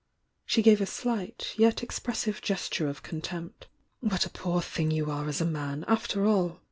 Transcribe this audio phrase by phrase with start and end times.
[0.47, 3.67] She gave a slight, yet expressive gesture of con tempt.
[3.99, 6.59] "What a poor thing you are as a man, after all!"